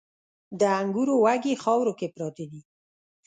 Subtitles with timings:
[0.59, 2.61] د انګورو وږي خاورو کې پراته دي